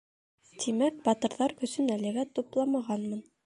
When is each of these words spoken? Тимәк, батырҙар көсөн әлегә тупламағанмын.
Тимәк, 0.63 0.97
батырҙар 1.09 1.55
көсөн 1.61 1.95
әлегә 1.99 2.27
тупламағанмын. 2.41 3.25